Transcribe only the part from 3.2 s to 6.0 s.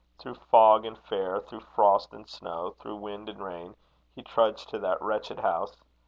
and rain, he trudged to that wretched house.